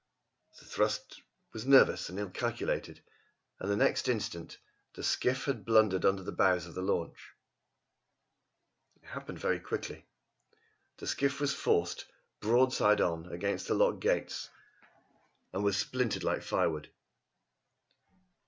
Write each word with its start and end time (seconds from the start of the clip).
The 0.57 0.65
thrust 0.65 1.21
was 1.53 1.67
nervous 1.67 2.09
and 2.09 2.17
ill 2.17 2.31
calculated, 2.31 3.03
and 3.59 3.69
the 3.69 3.75
next 3.75 4.07
instant 4.09 4.57
the 4.93 5.03
skiff 5.03 5.45
had 5.45 5.63
blundered 5.63 6.05
under 6.05 6.23
the 6.23 6.31
bows 6.31 6.65
of 6.65 6.73
the 6.73 6.81
launch. 6.81 7.35
It 8.95 9.05
happened 9.05 9.37
very 9.37 9.59
quickly. 9.59 10.07
The 10.97 11.05
skiff 11.05 11.39
was 11.39 11.53
forced, 11.53 12.07
broadside 12.39 12.99
on, 12.99 13.31
against 13.31 13.67
the 13.67 13.75
lock 13.75 13.99
gates, 13.99 14.49
and 15.53 15.63
was 15.63 15.77
splintered 15.77 16.23
like 16.23 16.41
firewood. 16.41 16.89